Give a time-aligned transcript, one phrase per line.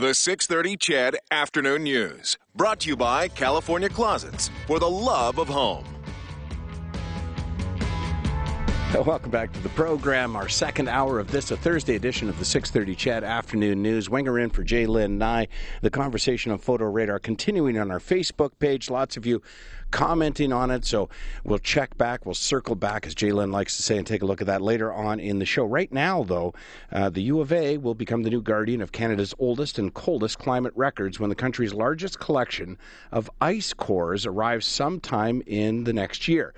[0.00, 2.38] The 630 CHED Afternoon News.
[2.54, 5.84] Brought to you by California Closets for the love of home.
[9.06, 10.34] Welcome back to the program.
[10.34, 14.10] Our second hour of this, a Thursday edition of the 6:30 CHED Afternoon News.
[14.10, 15.46] Winger in for J'lyn Nye.
[15.80, 18.90] The conversation on Photo Radar continuing on our Facebook page.
[18.90, 19.42] Lots of you
[19.92, 21.08] commenting on it, so
[21.44, 22.26] we'll check back.
[22.26, 24.60] We'll circle back, as Jay Lynn likes to say, and take a look at that
[24.60, 25.64] later on in the show.
[25.64, 26.52] Right now, though,
[26.90, 30.40] uh, the U of A will become the new guardian of Canada's oldest and coldest
[30.40, 32.76] climate records when the country's largest collection
[33.12, 36.54] of ice cores arrives sometime in the next year.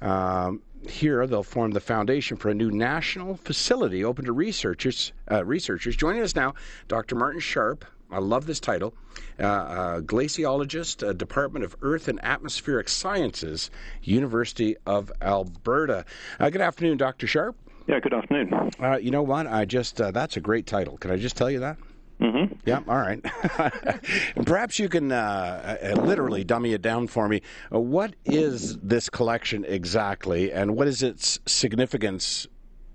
[0.00, 5.12] Um, here, they'll form the foundation for a new national facility open to researchers.
[5.30, 6.54] Uh, researchers joining us now,
[6.88, 7.14] Dr.
[7.14, 7.84] Martin Sharp.
[8.10, 8.94] I love this title.
[9.38, 13.70] Uh, uh, glaciologist, uh, Department of Earth and Atmospheric Sciences,
[14.02, 16.04] University of Alberta.
[16.38, 17.26] Uh, good afternoon, Dr.
[17.26, 17.56] Sharp.
[17.88, 18.70] Yeah, good afternoon.
[18.80, 19.46] Uh, you know what?
[19.46, 20.98] I just uh, that's a great title.
[20.98, 21.78] Can I just tell you that?
[22.20, 22.54] Mm-hmm.
[22.64, 23.22] Yeah, all right.
[24.46, 27.42] Perhaps you can uh, uh, literally dummy it down for me.
[27.72, 32.46] Uh, what is this collection exactly, and what is its significance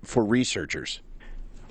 [0.02, 1.00] for researchers?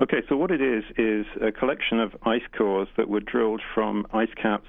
[0.02, 4.08] Okay, so what it is is a collection of ice cores that were drilled from
[4.14, 4.67] ice caps,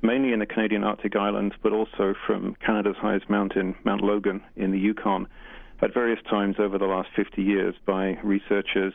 [0.00, 4.72] mainly in the Canadian Arctic Islands, but also from Canada's highest mountain, Mount Logan, in
[4.72, 5.28] the Yukon,
[5.82, 8.94] at various times over the last 50 years by researchers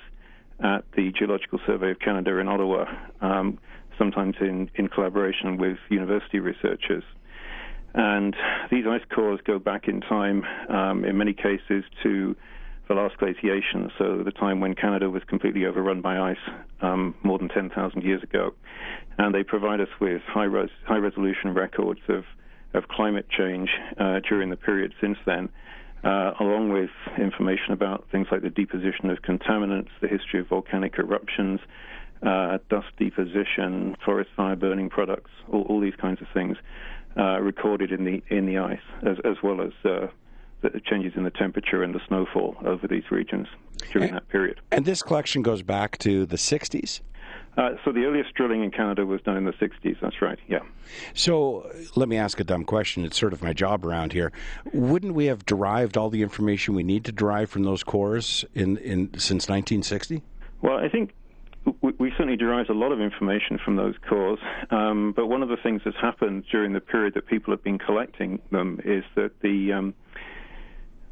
[0.64, 2.86] at the Geological Survey of Canada in Ottawa,
[3.22, 3.60] um,
[3.98, 7.04] sometimes in, in collaboration with university researchers.
[7.94, 8.36] And
[8.70, 12.36] these ice cores go back in time, um, in many cases, to
[12.88, 16.38] the last glaciation, so the time when Canada was completely overrun by ice
[16.82, 18.54] um, more than 10,000 years ago.
[19.18, 22.24] And they provide us with high, res- high resolution records of,
[22.74, 23.70] of climate change
[24.00, 25.50] uh, during the period since then
[26.04, 30.98] uh, along with information about things like the deposition of contaminants, the history of volcanic
[30.98, 31.60] eruptions,
[32.24, 36.58] uh, dust deposition, forest fire burning products, all, all these kinds of things
[37.18, 40.08] uh, recorded in the in the ice, as, as well as uh,
[40.62, 43.48] the changes in the temperature and the snowfall over these regions
[43.92, 44.60] during and, that period.
[44.72, 47.02] And this collection goes back to the 60s?
[47.58, 49.98] Uh, so the earliest drilling in Canada was done in the 60s.
[50.00, 50.38] That's right.
[50.48, 50.60] Yeah.
[51.16, 53.04] So let me ask a dumb question.
[53.04, 54.32] It's sort of my job around here.
[54.74, 58.78] Wouldn't we have derived all the information we need to derive from those cores in,
[58.78, 60.22] in since 1960?
[60.62, 61.14] Well, I think
[61.82, 64.40] we, we certainly derived a lot of information from those cores.
[64.70, 67.80] Um, but one of the things that's happened during the period that people have been
[67.80, 69.94] collecting them is that the um,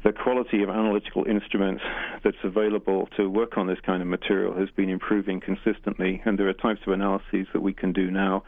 [0.06, 1.82] the quality of analytical instruments
[2.22, 6.48] that's available to work on this kind of material has been improving consistently, and there
[6.48, 8.44] are types of analyses that we can do now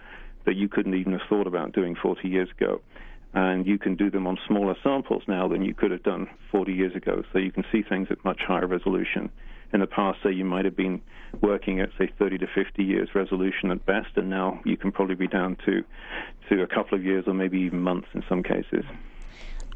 [0.47, 2.81] that you couldn't even have thought about doing 40 years ago.
[3.35, 6.73] And you can do them on smaller samples now than you could have done 40
[6.73, 9.29] years ago, so you can see things at much higher resolution.
[9.73, 11.03] In the past, say you might have been
[11.43, 15.17] working at say 30 to 50 years resolution at best, and now you can probably
[15.17, 15.83] be down to
[16.51, 18.85] to a couple of years or maybe even months in some cases.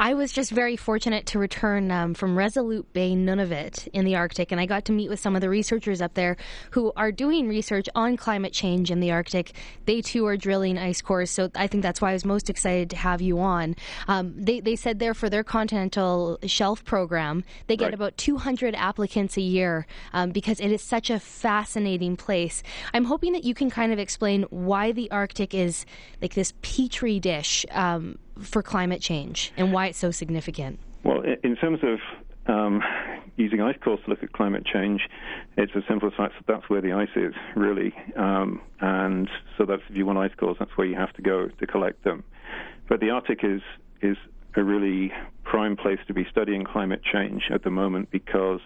[0.00, 4.50] I was just very fortunate to return um, from Resolute Bay, Nunavut, in the Arctic,
[4.50, 6.36] and I got to meet with some of the researchers up there
[6.70, 9.52] who are doing research on climate change in the Arctic.
[9.84, 12.90] They too are drilling ice cores, so I think that's why I was most excited
[12.90, 13.76] to have you on.
[14.08, 17.94] Um, they, they said there for their continental shelf program, they get right.
[17.94, 22.62] about 200 applicants a year um, because it is such a fascinating place.
[22.94, 25.84] I'm hoping that you can kind of explain why the Arctic is
[26.20, 30.78] like this petri dish um, for climate change and why it's so significant?
[31.04, 31.98] Well, in terms of
[32.46, 32.82] um,
[33.36, 35.02] using ice cores to look at climate change,
[35.56, 37.92] it's as simple as that that's where the ice is, really.
[38.16, 41.48] Um, and so that's if you want ice cores, that's where you have to go
[41.48, 42.24] to collect them.
[42.88, 43.62] But the Arctic is
[44.00, 44.16] is
[44.56, 45.12] a really
[45.44, 48.60] prime place to be studying climate change at the moment because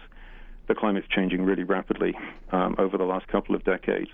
[0.68, 2.14] the climate's changing really rapidly
[2.50, 4.10] um, over the last couple of decades.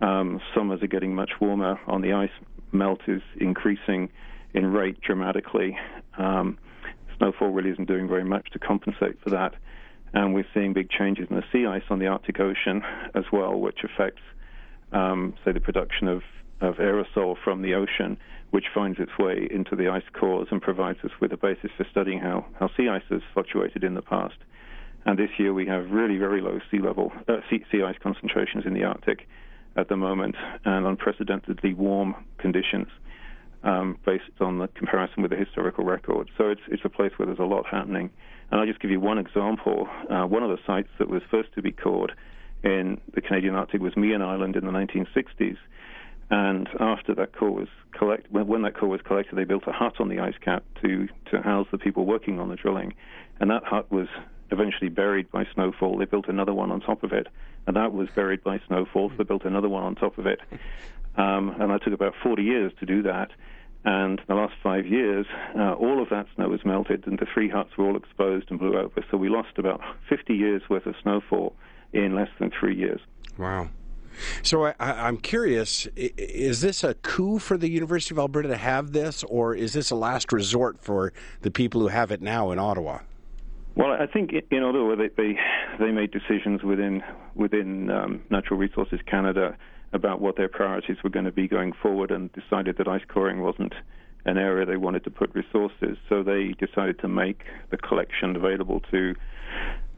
[0.00, 1.80] Um, summers are getting much warmer.
[1.86, 2.30] On the ice,
[2.72, 4.10] melt is increasing
[4.56, 5.76] in rate dramatically.
[6.18, 6.58] Um,
[7.18, 9.54] snowfall really isn't doing very much to compensate for that.
[10.14, 12.82] And we're seeing big changes in the sea ice on the Arctic Ocean
[13.14, 14.22] as well, which affects,
[14.92, 16.22] um, say, the production of,
[16.62, 18.16] of aerosol from the ocean,
[18.50, 21.86] which finds its way into the ice cores and provides us with a basis for
[21.90, 24.36] studying how, how sea ice has fluctuated in the past.
[25.04, 28.64] And this year we have really very low sea level uh, sea, sea ice concentrations
[28.64, 29.28] in the Arctic
[29.76, 32.88] at the moment, and unprecedentedly warm conditions
[33.66, 36.30] um, based on the comparison with the historical record.
[36.38, 38.10] So it's it's a place where there's a lot happening.
[38.50, 39.88] And I'll just give you one example.
[40.08, 42.12] Uh, one of the sites that was first to be cored
[42.62, 45.56] in the Canadian Arctic was Meighen Island in the 1960s.
[46.30, 49.72] And after that core was collected, when, when that core was collected, they built a
[49.72, 52.94] hut on the ice cap to to house the people working on the drilling,
[53.40, 54.08] and that hut was
[54.52, 55.98] eventually buried by snowfall.
[55.98, 57.26] They built another one on top of it,
[57.66, 59.10] and that was buried by snowfall.
[59.10, 60.40] So they built another one on top of it,
[61.16, 63.30] Um, and that took about 40 years to do that.
[63.86, 67.26] And in the last five years, uh, all of that snow was melted, and the
[67.32, 69.04] three huts were all exposed and blew over.
[69.12, 71.54] So we lost about 50 years worth of snowfall
[71.92, 73.00] in less than three years.
[73.38, 73.68] Wow.
[74.42, 78.90] So I, am curious: is this a coup for the University of Alberta to have
[78.90, 81.12] this, or is this a last resort for
[81.42, 83.00] the people who have it now in Ottawa?
[83.76, 85.38] Well, I think in Ottawa they they,
[85.78, 87.04] they made decisions within
[87.34, 89.56] within um, Natural Resources Canada
[89.92, 93.40] about what their priorities were going to be going forward, and decided that ice coring
[93.40, 93.74] wasn't
[94.24, 95.96] an area they wanted to put resources.
[96.08, 99.14] So they decided to make the collection available to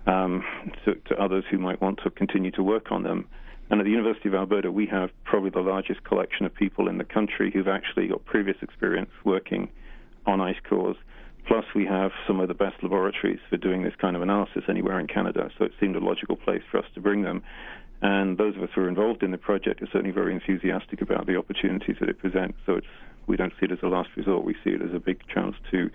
[0.06, 0.42] um,
[0.84, 3.26] to, to others who might want to continue to work on them.
[3.70, 6.96] And at the University of Alberta, we have probably the largest collection of people in
[6.96, 9.68] the country who've actually got previous experience working
[10.26, 10.96] on ice cores.
[11.46, 14.98] Plus, we have some of the best laboratories for doing this kind of analysis anywhere
[14.98, 17.42] in Canada, so it seemed a logical place for us to bring them.
[18.00, 21.26] And those of us who are involved in the project are certainly very enthusiastic about
[21.26, 22.58] the opportunities that it presents.
[22.64, 22.80] So
[23.26, 24.44] we don't see it as a last resort.
[24.44, 25.90] We see it as a big chance to,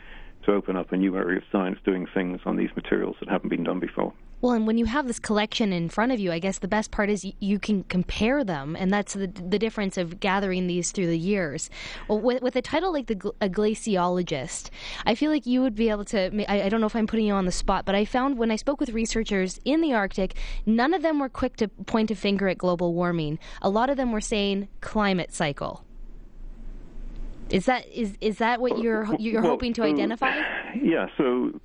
[0.45, 3.50] to open up a new area of science doing things on these materials that haven't
[3.50, 4.13] been done before.
[4.44, 6.92] Well, and when you have this collection in front of you, I guess the best
[6.92, 11.07] part is you can compare them, and that's the, the difference of gathering these through
[11.07, 11.69] the years.
[12.10, 14.69] Well, with, with a title like the a glaciologist,
[15.06, 16.51] I feel like you would be able to.
[16.51, 18.51] I, I don't know if I'm putting you on the spot, but I found when
[18.51, 20.36] I spoke with researchers in the Arctic,
[20.66, 23.40] none of them were quick to point a finger at global warming.
[23.62, 25.86] A lot of them were saying climate cycle.
[27.53, 30.41] Is that is is that what you're you're well, hoping to identify?
[30.81, 31.05] Yeah.
[31.17, 31.59] So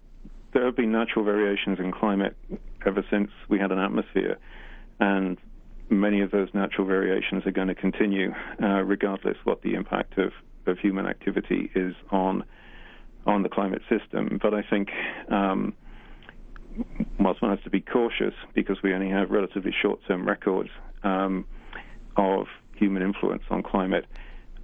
[0.53, 2.37] there have been natural variations in climate
[2.85, 4.37] ever since we had an atmosphere,
[5.01, 5.39] and
[5.89, 10.33] many of those natural variations are going to continue, uh, regardless what the impact of,
[10.67, 12.45] of human activity is on
[13.27, 14.39] on the climate system.
[14.43, 14.91] But I think
[15.31, 15.73] um,
[17.19, 20.69] whilst one has to be cautious because we only have relatively short-term records
[21.03, 21.47] um,
[22.17, 22.47] of
[22.77, 24.05] human influence on climate,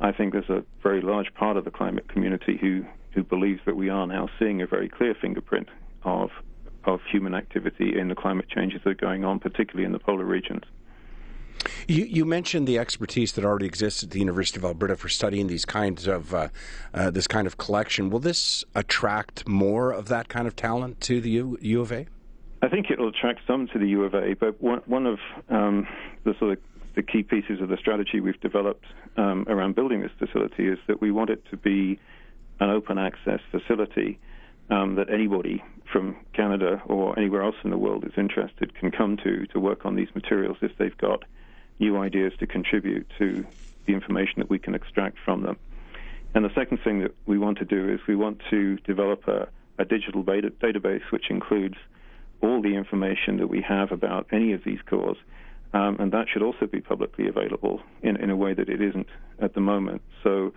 [0.00, 3.76] I think there's a very large part of the climate community who who believes that
[3.76, 5.68] we are now seeing a very clear fingerprint
[6.02, 6.30] of
[6.84, 10.24] of human activity in the climate changes that are going on, particularly in the polar
[10.24, 10.64] regions.
[11.86, 15.46] You, you, mentioned the expertise that already exists at the University of Alberta for studying
[15.46, 16.48] these kinds of uh,
[16.92, 18.10] uh, this kind of collection.
[18.10, 22.06] Will this attract more of that kind of talent to the U, U of A?
[22.60, 25.18] I think it will attract some to the U of A, but one, one of
[25.48, 25.86] um,
[26.24, 26.58] the sort of
[26.94, 28.86] the key pieces of the strategy we've developed
[29.16, 31.98] um, around building this facility is that we want it to be
[32.60, 34.18] an open access facility
[34.70, 35.62] um, that anybody
[35.92, 39.84] from Canada or anywhere else in the world is interested can come to to work
[39.84, 41.24] on these materials if they've got
[41.78, 43.44] new ideas to contribute to
[43.86, 45.56] the information that we can extract from them.
[46.34, 49.48] And the second thing that we want to do is we want to develop a,
[49.78, 51.76] a digital database which includes
[52.42, 55.16] all the information that we have about any of these cores.
[55.74, 59.08] Um, and that should also be publicly available in, in a way that it isn't
[59.40, 60.02] at the moment.
[60.22, 60.54] So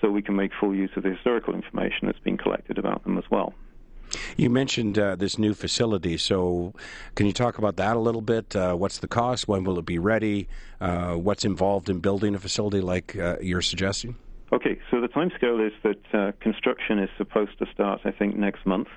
[0.00, 3.18] so we can make full use of the historical information that's been collected about them
[3.18, 3.52] as well.
[4.36, 6.72] You mentioned uh, this new facility, so
[7.14, 8.54] can you talk about that a little bit?
[8.54, 9.48] Uh, what's the cost?
[9.48, 10.48] When will it be ready?
[10.80, 14.16] Uh, what's involved in building a facility like uh, you're suggesting?
[14.52, 18.64] Okay, so the timescale is that uh, construction is supposed to start, I think, next
[18.64, 18.88] month,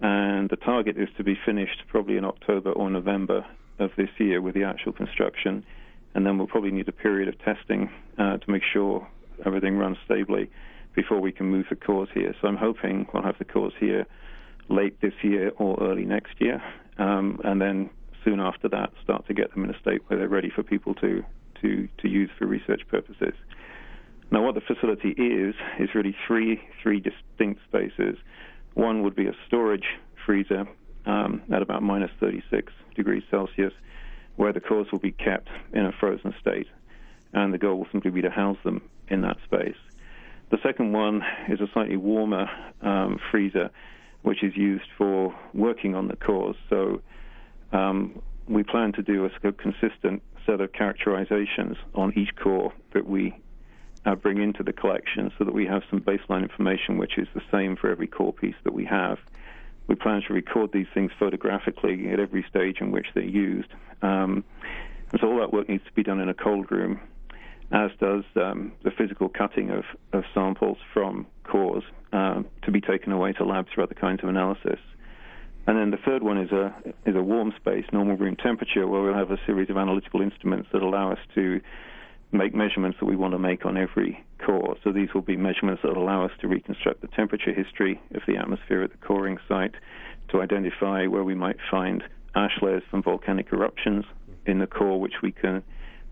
[0.00, 3.44] and the target is to be finished probably in October or November
[3.78, 5.64] of this year with the actual construction,
[6.14, 9.06] and then we'll probably need a period of testing uh, to make sure
[9.44, 10.50] everything runs stably
[10.94, 12.34] before we can move the cores here.
[12.40, 14.06] So I'm hoping we'll have the cores here
[14.68, 16.62] late this year or early next year,
[16.98, 17.90] um, and then
[18.24, 20.94] soon after that start to get them in a state where they're ready for people
[20.94, 21.24] to,
[21.60, 23.34] to, to use for research purposes.
[24.30, 28.16] Now, what the facility is, is really three, three distinct spaces.
[28.74, 29.84] One would be a storage
[30.24, 30.66] freezer
[31.06, 33.72] um, at about minus 36 degrees Celsius,
[34.36, 36.66] where the cores will be kept in a frozen state
[37.32, 39.76] and the goal will simply be to house them in that space.
[40.50, 42.48] The second one is a slightly warmer
[42.82, 43.70] um, freezer,
[44.22, 46.56] which is used for working on the cores.
[46.68, 47.00] So
[47.72, 53.34] um, we plan to do a consistent set of characterizations on each core that we
[54.04, 57.42] uh, bring into the collection so that we have some baseline information which is the
[57.50, 59.18] same for every core piece that we have.
[59.88, 63.68] We plan to record these things photographically at every stage in which they're used.
[64.00, 64.44] Um,
[65.10, 67.00] and so all that work needs to be done in a cold room
[67.72, 73.12] as does um, the physical cutting of, of samples from cores um, to be taken
[73.12, 74.78] away to labs for other kinds of analysis.
[75.66, 76.74] And then the third one is a
[77.06, 80.68] is a warm space, normal room temperature, where we'll have a series of analytical instruments
[80.72, 81.60] that allow us to
[82.32, 84.76] make measurements that we want to make on every core.
[84.82, 88.36] So these will be measurements that allow us to reconstruct the temperature history of the
[88.36, 89.74] atmosphere at the coring site,
[90.30, 92.02] to identify where we might find
[92.34, 94.04] ash layers from volcanic eruptions
[94.46, 95.62] in the core, which we can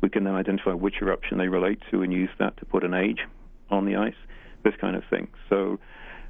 [0.02, 2.94] we can then identify which eruption they relate to and use that to put an
[2.94, 3.20] age
[3.70, 4.14] on the ice,
[4.64, 5.28] this kind of thing.
[5.50, 5.78] So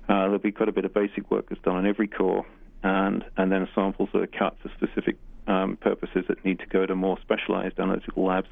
[0.08, 2.46] uh, there'll be quite a bit of basic work that's done on every core,
[2.82, 5.16] and and then samples that are cut for specific
[5.46, 8.48] um, purposes that need to go to more specialized analytical labs,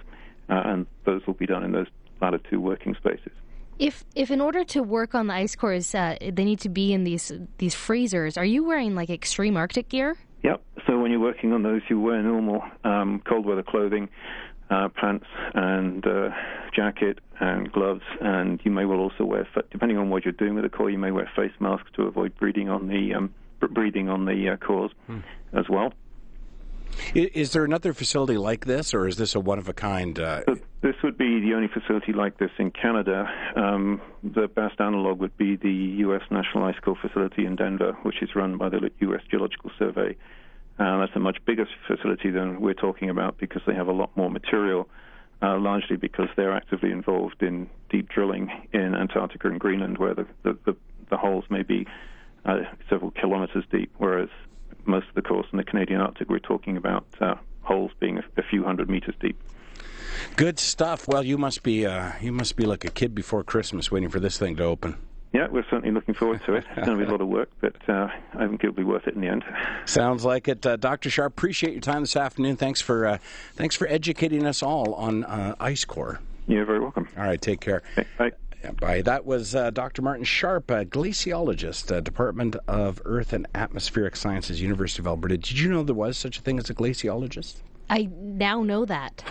[0.48, 1.86] uh, and those will be done in those
[2.20, 3.32] latter two working spaces.
[3.78, 6.92] If if in order to work on the ice cores, uh, they need to be
[6.92, 10.16] in these these freezers, are you wearing like extreme Arctic gear?
[10.42, 10.62] Yep.
[10.86, 14.08] So when you're working on those, you wear normal um, cold weather clothing,
[14.70, 16.30] uh, pants and uh,
[16.74, 20.64] jacket and gloves, and you may well also wear, depending on what you're doing with
[20.64, 24.24] the core, you may wear face masks to avoid breathing on the um, breathing on
[24.24, 25.18] the uh, cores hmm.
[25.52, 25.92] as well.
[27.14, 30.18] Is there another facility like this, or is this a one of a kind?
[30.18, 30.42] Uh...
[30.80, 33.28] This would be the only facility like this in Canada.
[33.56, 35.72] Um, the best analog would be the
[36.06, 36.22] U.S.
[36.30, 39.22] National Ice Core facility in Denver, which is run by the U.S.
[39.30, 40.16] Geological Survey.
[40.78, 44.16] Uh, that's a much bigger facility than we're talking about because they have a lot
[44.16, 44.88] more material,
[45.42, 50.26] uh, largely because they're actively involved in deep drilling in Antarctica and Greenland, where the,
[50.44, 50.76] the, the,
[51.10, 51.86] the holes may be
[52.44, 54.28] uh, several kilometers deep, whereas
[54.88, 58.24] most of the course in the Canadian Arctic, we're talking about uh, holes being a,
[58.36, 59.40] a, few hundred meters deep.
[60.36, 61.06] Good stuff.
[61.06, 64.20] Well, you must be uh, you must be like a kid before Christmas, waiting for
[64.20, 64.96] this thing to open.
[65.32, 66.64] Yeah, we're certainly looking forward to it.
[66.76, 69.06] It's going to be a lot of work, but uh, I think it'll be worth
[69.06, 69.44] it in the end.
[69.84, 71.10] Sounds like it, uh, Dr.
[71.10, 71.34] Sharp.
[71.34, 72.56] Appreciate your time this afternoon.
[72.56, 73.18] Thanks for uh,
[73.54, 76.20] thanks for educating us all on uh, ice core.
[76.46, 77.08] You're very welcome.
[77.16, 77.82] All right, take care.
[78.18, 78.32] Bye.
[78.76, 80.02] That was uh, Dr.
[80.02, 85.38] Martin Sharp, a glaciologist, uh, Department of Earth and Atmospheric Sciences, University of Alberta.
[85.38, 87.62] Did you know there was such a thing as a glaciologist?
[87.90, 89.22] I now know that.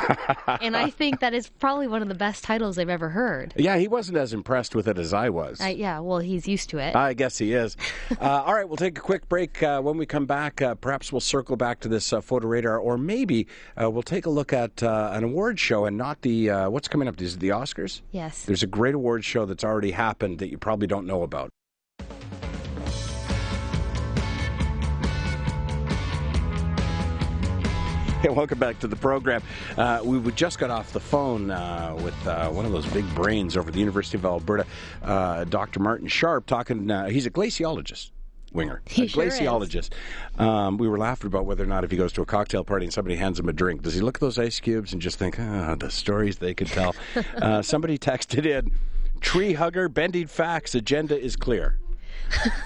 [0.62, 3.54] and I think that is probably one of the best titles I've ever heard.
[3.56, 5.62] Yeah, he wasn't as impressed with it as I was.
[5.62, 6.96] Uh, yeah, well, he's used to it.
[6.96, 7.78] I guess he is.
[8.20, 9.62] uh, all right, we'll take a quick break.
[9.62, 12.78] Uh, when we come back, uh, perhaps we'll circle back to this uh, photo radar,
[12.78, 13.48] or maybe
[13.82, 17.20] uh, we'll take a look at an award show and not the what's coming up.
[17.22, 18.02] Is it the Oscars?
[18.12, 18.44] Yes.
[18.44, 21.50] There's a great award show that's already happened that you probably don't know about.
[28.38, 29.42] Welcome back to the program.
[29.78, 33.56] Uh, we just got off the phone uh, with uh, one of those big brains
[33.56, 34.66] over the University of Alberta,
[35.02, 35.80] uh, Dr.
[35.80, 36.92] Martin Sharp, talking.
[36.92, 38.12] Uh, he's a glaciologist.
[38.54, 39.92] Winger, he a sure glaciologist.
[40.38, 42.86] Um, we were laughing about whether or not if he goes to a cocktail party
[42.86, 45.20] and somebody hands him a drink, does he look at those ice cubes and just
[45.20, 46.96] think, ah, the stories they could tell?
[47.42, 48.72] Uh, somebody texted in,
[49.22, 51.78] tree hugger, bending facts, agenda is clear.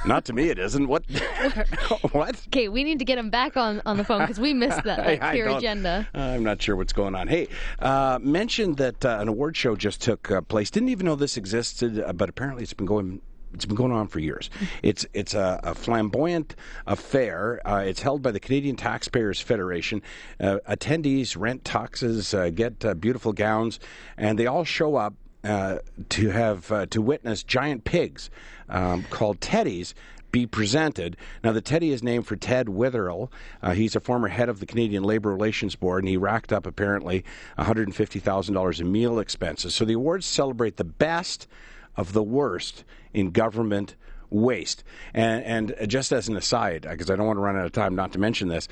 [0.06, 0.88] Not to me, it isn't.
[0.88, 1.04] What?
[2.12, 2.42] what?
[2.48, 5.06] Okay, we need to get him back on, on the phone because we missed that,
[5.06, 6.08] that clear agenda.
[6.14, 7.28] I'm not sure what's going on.
[7.28, 7.48] Hey,
[7.80, 10.70] uh, mentioned that uh, an award show just took uh, place.
[10.70, 13.22] Didn't even know this existed, uh, but apparently it's been going
[13.54, 14.50] it's been going on for years.
[14.84, 16.56] It's it's a, a flamboyant
[16.88, 17.62] affair.
[17.66, 20.02] Uh, it's held by the Canadian Taxpayers Federation.
[20.40, 23.80] Uh, attendees rent tuxes, uh, get uh, beautiful gowns,
[24.18, 25.80] and they all show up uh,
[26.10, 28.30] to have uh, to witness giant pigs
[28.70, 29.94] um, called teddies
[30.32, 31.18] be presented.
[31.44, 33.30] Now, the Teddy is named for Ted Weatherill.
[33.62, 36.66] Uh, he's a former head of the Canadian Labour Relations Board, and he racked up
[36.66, 37.24] apparently
[37.58, 39.76] $150,000 in meal expenses.
[39.76, 41.48] So the awards celebrate the best
[41.96, 42.84] of the worst
[43.14, 43.96] in government
[44.30, 44.84] waste.
[45.14, 47.96] And, and just as an aside, because I don't want to run out of time
[47.96, 48.68] not to mention this,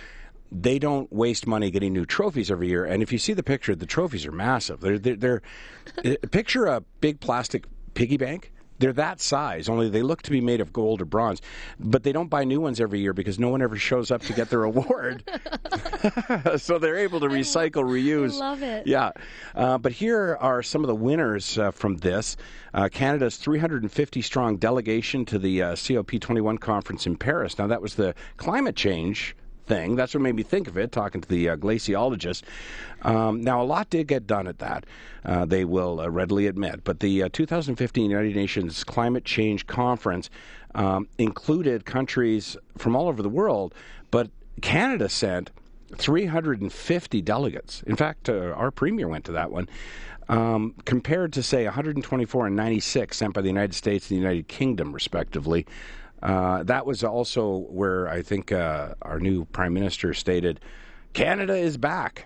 [0.52, 2.86] they don't waste money getting new trophies every year.
[2.86, 4.80] And if you see the picture, the trophies are massive.
[4.82, 5.42] They're, they're, they're
[6.04, 8.52] uh, picture a big plastic piggy bank.
[8.80, 11.42] They're that size, only they look to be made of gold or bronze.
[11.80, 14.34] But they don't buy new ones every year because no one ever shows up to
[14.34, 15.22] get their award.
[16.58, 18.36] so they're able to recycle, reuse.
[18.36, 18.88] I love it.
[18.88, 19.12] Yeah.
[19.54, 22.38] Uh, but here are some of the winners uh, from this.
[22.74, 27.58] Uh, Canada's 350 strong delegation to the uh, COP21 conference in Paris.
[27.58, 29.36] Now, that was the climate change
[29.70, 29.96] thing.
[29.96, 32.44] That's what made me think of it, talking to the uh, glaciologist.
[33.04, 34.86] Um, now, a lot did get done at that,
[35.24, 36.84] uh, they will uh, readily admit.
[36.84, 40.30] But the uh, 2015 United Nations Climate Change Conference
[40.76, 43.74] um, included countries from all over the world,
[44.12, 44.30] but
[44.62, 45.52] Canada sent
[45.96, 47.82] 350 delegates.
[47.84, 49.70] In fact, uh, our premier went to that one.
[50.28, 54.48] Um, compared to, say, 124 and 96 sent by the United States and the United
[54.48, 55.66] Kingdom, respectively.
[56.22, 60.60] Uh, that was also where I think uh, our new prime minister stated,
[61.14, 62.26] "Canada is back."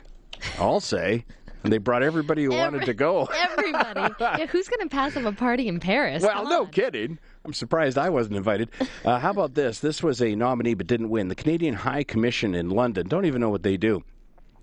[0.60, 1.26] I'll say.
[1.64, 3.26] And they brought everybody who Every, wanted to go.
[3.36, 4.14] everybody.
[4.20, 6.22] Yeah, who's going to pass up a party in Paris?
[6.22, 7.18] Well, no kidding.
[7.46, 8.70] I'm surprised I wasn't invited.
[9.06, 9.80] Uh, how about this?
[9.80, 11.30] This was a nominee but didn't win.
[11.30, 13.08] The Canadian High Commission in London.
[13.08, 14.04] Don't even know what they do.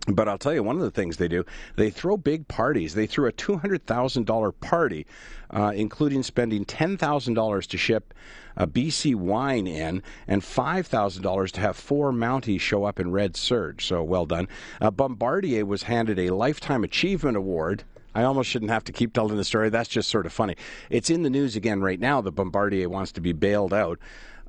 [0.07, 1.45] But I'll tell you, one of the things they do,
[1.76, 2.95] they throw big parties.
[2.95, 5.07] They threw a $200,000 party,
[5.50, 8.14] uh, including spending $10,000 to ship
[8.57, 13.87] a BC wine in and $5,000 to have four Mounties show up in red serge.
[13.87, 14.49] So well done.
[14.80, 17.85] Uh, Bombardier was handed a Lifetime Achievement Award.
[18.14, 19.69] I almost shouldn't have to keep telling the story.
[19.69, 20.57] That's just sort of funny.
[20.88, 23.99] It's in the news again right now that Bombardier wants to be bailed out.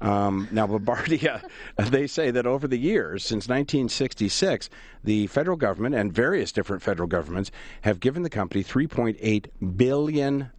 [0.01, 1.41] Um, now, Bombardier,
[1.77, 4.69] they say that over the years, since 1966,
[5.03, 9.45] the federal government and various different federal governments have given the company $3.8
[9.77, 10.51] billion.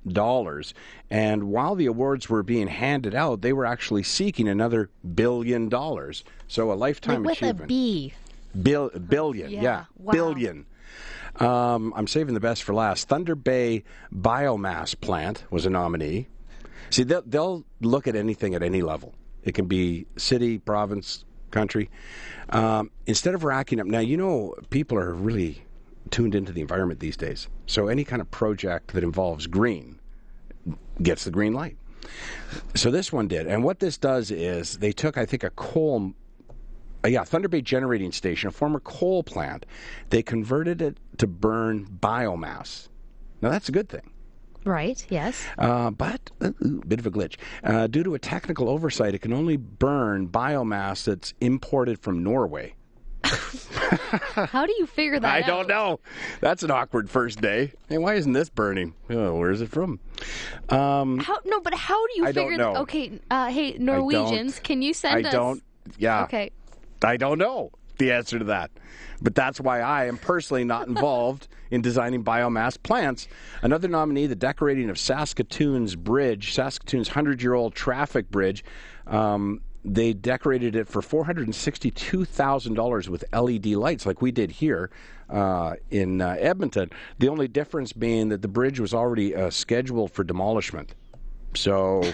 [1.10, 6.22] And while the awards were being handed out, they were actually seeking another billion dollars.
[6.46, 7.64] So a lifetime with achievement.
[7.64, 8.14] a B.
[8.62, 10.12] Bill, billion, Yeah, yeah, wow.
[10.12, 10.66] billion.
[11.36, 13.08] Um, I'm saving the best for last.
[13.08, 13.82] Thunder Bay
[14.14, 16.28] Biomass Plant was a nominee.
[16.90, 19.14] See, they'll, they'll look at anything at any level.
[19.44, 21.90] It can be city, province, country.
[22.50, 25.64] Um, instead of racking up, now you know people are really
[26.10, 27.48] tuned into the environment these days.
[27.66, 29.98] So any kind of project that involves green
[31.02, 31.76] gets the green light.
[32.74, 36.14] So this one did, and what this does is they took, I think, a coal
[37.04, 39.66] uh, yeah, Thunder Bay Generating Station, a former coal plant.
[40.10, 42.88] They converted it to burn biomass.
[43.40, 44.11] Now that's a good thing.
[44.64, 45.44] Right, yes.
[45.58, 47.36] Uh, but a bit of a glitch.
[47.64, 52.74] Uh, due to a technical oversight, it can only burn biomass that's imported from Norway.
[53.24, 55.46] How do you figure that I out?
[55.46, 56.00] don't know.
[56.40, 57.72] That's an awkward first day.
[57.88, 58.94] Hey, why isn't this burning?
[59.10, 60.00] Oh, where's it from?
[60.68, 62.72] Um, How, no, but how do you I don't figure know.
[62.74, 62.80] that?
[62.82, 65.32] Okay, uh, hey, Norwegians, can you send I us?
[65.32, 65.62] don't.
[65.98, 66.24] Yeah.
[66.24, 66.50] Okay.
[67.04, 68.70] I don't know the answer to that.
[69.20, 73.28] But that's why I am personally not involved in designing biomass plants.
[73.62, 78.62] Another nominee, the decorating of Saskatoon's bridge, Saskatoon's 100 year old traffic bridge.
[79.06, 84.92] Um, they decorated it for $462,000 with LED lights, like we did here
[85.28, 86.88] uh, in uh, Edmonton.
[87.18, 90.94] The only difference being that the bridge was already uh, scheduled for demolishment.
[91.54, 92.04] So.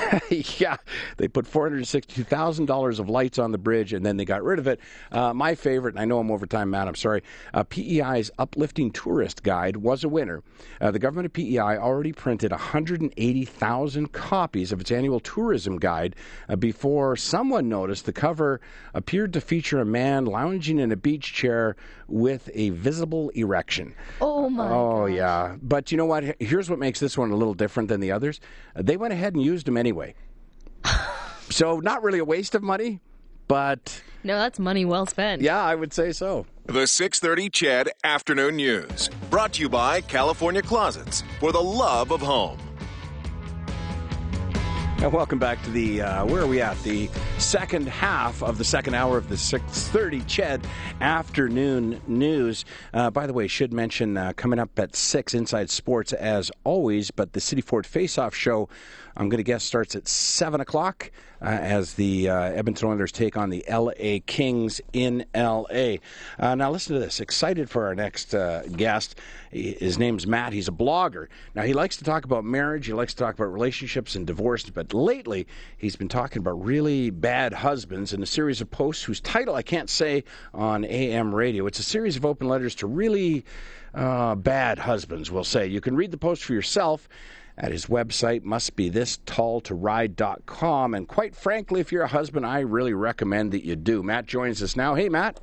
[0.58, 0.76] yeah,
[1.16, 4.24] they put four hundred sixty-two thousand dollars of lights on the bridge, and then they
[4.24, 4.80] got rid of it.
[5.10, 6.88] Uh, my favorite, and I know I'm over time, Matt.
[6.88, 7.22] I'm sorry.
[7.52, 10.42] Uh, PEI's Uplifting Tourist Guide was a winner.
[10.80, 14.90] Uh, the government of PEI already printed one hundred and eighty thousand copies of its
[14.90, 16.16] annual tourism guide
[16.48, 18.60] uh, before someone noticed the cover
[18.94, 21.76] appeared to feature a man lounging in a beach chair
[22.08, 23.94] with a visible erection.
[24.20, 24.68] Oh my.
[24.68, 26.36] Oh yeah, but you know what?
[26.40, 28.40] Here's what makes this one a little different than the others.
[28.76, 30.14] Uh, they went ahead and used them anyway.
[31.50, 33.00] so not really a waste of money,
[33.48, 35.42] but No, that's money well spent.
[35.42, 36.46] yeah, I would say so.
[36.66, 39.10] The 630 CHED Afternoon News.
[39.28, 42.58] Brought to you by California Closets for the love of home.
[45.02, 46.80] And welcome back to the uh, where are we at?
[46.84, 50.64] The second half of the second hour of the 6:30 Ched
[51.00, 52.64] afternoon news.
[52.94, 57.10] Uh, by the way, should mention uh, coming up at six Inside Sports as always,
[57.10, 58.68] but the City Ford Face Off show.
[59.16, 61.10] I'm going to guess starts at seven o'clock
[61.42, 65.96] uh, as the uh, Edmonton Oilers take on the LA Kings in LA.
[66.38, 67.20] Uh, now listen to this.
[67.20, 69.18] Excited for our next uh, guest.
[69.50, 70.52] His name's Matt.
[70.52, 71.26] He's a blogger.
[71.54, 72.86] Now he likes to talk about marriage.
[72.86, 74.70] He likes to talk about relationships and divorce.
[74.70, 79.20] But lately he's been talking about really bad husbands in a series of posts whose
[79.20, 80.24] title I can't say
[80.54, 81.66] on AM radio.
[81.66, 83.44] It's a series of open letters to really
[83.94, 85.30] uh, bad husbands.
[85.30, 87.08] We'll say you can read the post for yourself
[87.58, 92.46] at his website must be this tall ride.com and quite frankly if you're a husband
[92.46, 94.02] i really recommend that you do.
[94.02, 94.94] Matt joins us now.
[94.94, 95.40] Hey matt.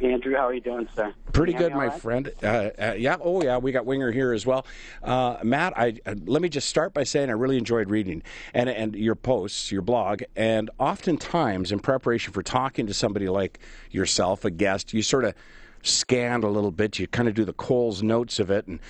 [0.00, 1.12] Andrew, how are you doing, sir?
[1.32, 2.00] pretty good my right?
[2.00, 2.32] friend.
[2.42, 3.16] Uh, uh, yeah.
[3.20, 4.66] Oh yeah we got winger here as well.
[5.02, 8.22] Uh, matt i uh, let me just start by saying i really enjoyed reading
[8.54, 13.58] and and your posts your blog and oftentimes in preparation for talking to somebody like
[13.90, 15.34] yourself a guest you sort of
[15.82, 16.98] scan a little bit.
[16.98, 18.80] You kind of do the cole's notes of it and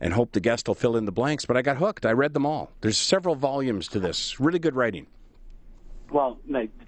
[0.00, 2.34] and hope the guest will fill in the blanks but i got hooked i read
[2.34, 5.06] them all there's several volumes to this really good writing
[6.10, 6.38] Well,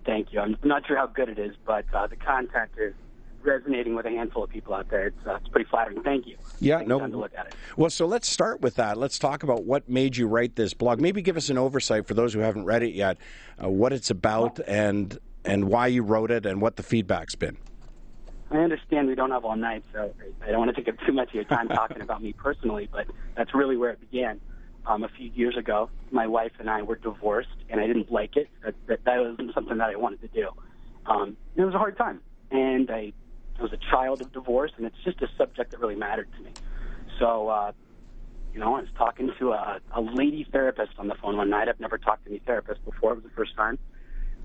[0.05, 0.41] thank you.
[0.41, 2.95] I'm not sure how good it is, but uh, the content is
[3.43, 5.09] resonating with a handful of people out there.
[5.09, 6.03] It's, uh, it's pretty flattering.
[6.03, 6.37] Thank you.
[6.61, 6.99] Yeah, Taking no.
[7.01, 7.55] time to look at it.
[7.77, 8.97] Well, so let's start with that.
[8.97, 11.01] Let's talk about what made you write this blog.
[11.01, 13.19] Maybe give us an oversight for those who haven't read it yet,
[13.63, 17.57] uh, what it's about and and why you wrote it and what the feedback's been.
[18.51, 21.13] I understand we don't have all night, so I don't want to take up too
[21.13, 23.07] much of your time talking about me personally, but
[23.37, 24.41] that's really where it began.
[24.87, 28.37] Um, a few years ago, my wife and I were divorced, and I didn't like
[28.37, 28.49] it.
[28.65, 30.49] That, that, that wasn't something that I wanted to do.
[31.05, 33.13] Um, it was a hard time, and I,
[33.59, 36.43] I was a child of divorce, and it's just a subject that really mattered to
[36.43, 36.53] me.
[37.19, 37.73] So, uh,
[38.55, 41.69] you know, I was talking to a, a lady therapist on the phone one night.
[41.69, 43.13] I've never talked to any therapist before.
[43.13, 43.79] It was the first time.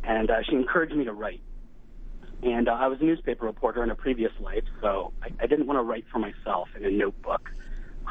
[0.04, 1.42] And uh, she encouraged me to write.
[2.44, 5.66] And uh, I was a newspaper reporter in a previous life, so I, I didn't
[5.66, 7.50] want to write for myself in a notebook.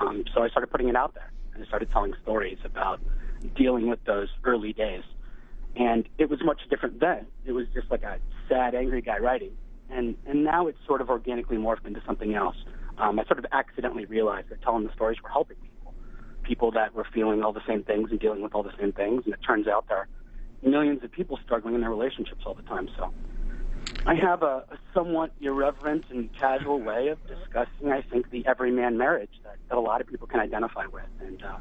[0.01, 3.01] Um, so I started putting it out there and I started telling stories about
[3.55, 5.03] dealing with those early days.
[5.77, 7.27] And it was much different then.
[7.45, 8.19] It was just like a
[8.49, 9.53] sad, angry guy writing.
[9.91, 12.57] And, and now it's sort of organically morphed into something else.
[12.97, 15.95] Um, I sort of accidentally realized that telling the stories were helping people,
[16.43, 19.25] people that were feeling all the same things and dealing with all the same things.
[19.27, 20.09] And it turns out there are
[20.63, 22.89] millions of people struggling in their relationships all the time.
[22.97, 23.13] So
[24.05, 28.99] I have a, a somewhat irreverent and casual way of discussing, I think, the everyman
[28.99, 31.05] marriage that, that a lot of people can identify with.
[31.21, 31.57] And uh,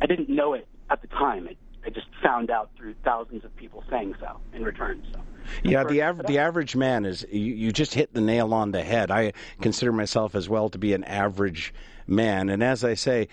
[0.00, 1.46] I didn't know it at the time.
[1.46, 5.02] It, I just found out through thousands of people saying so in return.
[5.12, 5.20] So.
[5.64, 8.82] Yeah, the average the average man is you, you just hit the nail on the
[8.82, 9.10] head.
[9.10, 11.74] I consider myself as well to be an average
[12.06, 13.28] man, and as I say,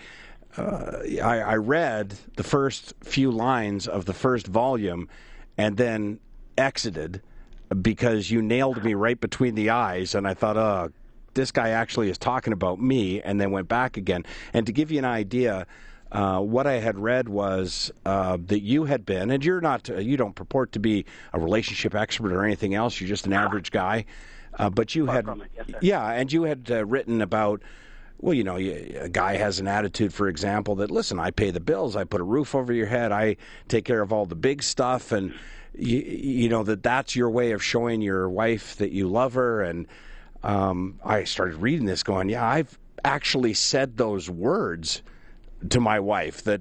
[0.56, 5.08] uh, I, I read the first few lines of the first volume,
[5.56, 6.18] and then
[6.58, 7.22] exited
[7.82, 10.90] because you nailed me right between the eyes, and I thought, oh,
[11.34, 14.24] this guy actually is talking about me, and then went back again.
[14.52, 15.66] And to give you an idea.
[16.12, 19.98] Uh, what I had read was uh, that you had been, and you're not, uh,
[19.98, 23.00] you don't purport to be a relationship expert or anything else.
[23.00, 24.06] You're just an average guy,
[24.58, 27.62] uh, but you had, yes, yeah, and you had uh, written about.
[28.18, 31.60] Well, you know, a guy has an attitude, for example, that listen, I pay the
[31.60, 33.36] bills, I put a roof over your head, I
[33.68, 35.32] take care of all the big stuff, and
[35.74, 39.62] you, you know that that's your way of showing your wife that you love her.
[39.62, 39.86] And
[40.42, 45.02] um, I started reading this, going, yeah, I've actually said those words
[45.68, 46.60] to my wife that,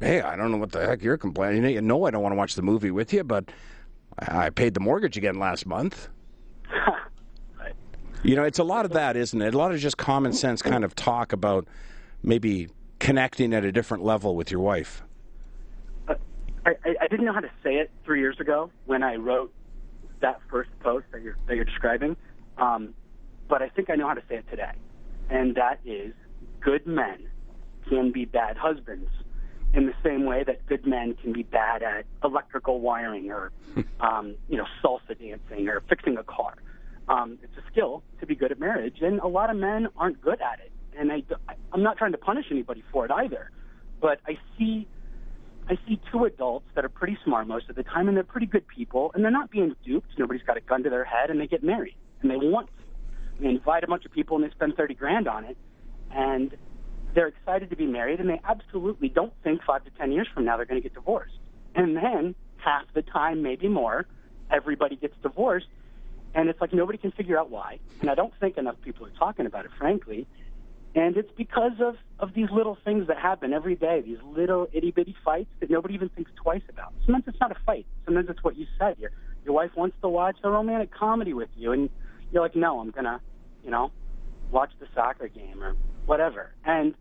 [0.00, 1.64] hey, I don't know what the heck you're complaining.
[1.70, 3.50] You know, I don't want to watch the movie with you, but
[4.18, 6.08] I paid the mortgage again last month.
[7.58, 7.74] right.
[8.22, 9.54] You know, it's a lot of that, isn't it?
[9.54, 11.66] A lot of just common sense kind of talk about
[12.22, 15.02] maybe connecting at a different level with your wife.
[16.66, 19.52] I, I didn't know how to say it three years ago when I wrote
[20.20, 22.16] that first post that you're that you're describing,
[22.58, 22.94] um,
[23.48, 24.72] but I think I know how to say it today,
[25.30, 26.12] and that is
[26.60, 27.26] good men
[27.88, 29.10] can be bad husbands
[29.72, 33.52] in the same way that good men can be bad at electrical wiring or,
[34.00, 36.54] um, you know, salsa dancing or fixing a car.
[37.08, 40.20] Um, it's a skill to be good at marriage, and a lot of men aren't
[40.20, 40.72] good at it.
[40.98, 41.22] And I,
[41.72, 43.50] I'm not trying to punish anybody for it either,
[44.00, 44.86] but I see,
[45.70, 48.46] I see two adults that are pretty smart most of the time, and they're pretty
[48.46, 50.18] good people, and they're not being duped.
[50.18, 52.72] Nobody's got a gun to their head, and they get married, and they want to.
[53.40, 55.56] They invite a bunch of people, and they spend thirty grand on it,
[56.10, 56.56] and
[57.14, 60.44] they're excited to be married, and they absolutely don't think five to ten years from
[60.44, 61.38] now they're going to get divorced.
[61.76, 64.06] And then half the time, maybe more,
[64.50, 65.68] everybody gets divorced,
[66.34, 67.78] and it's like nobody can figure out why.
[68.00, 70.26] And I don't think enough people are talking about it, frankly.
[70.94, 74.90] And it's because of, of these little things that happen every day, these little itty
[74.90, 76.92] bitty fights that nobody even thinks twice about.
[77.06, 77.86] Sometimes it's not a fight.
[78.04, 78.96] Sometimes it's what you said.
[78.98, 79.12] Your,
[79.44, 81.90] your wife wants to watch a romantic comedy with you, and
[82.32, 83.20] you're like, no, I'm going to,
[83.64, 83.92] you know,
[84.50, 85.76] watch the soccer game or
[86.06, 86.52] whatever.
[86.64, 86.94] And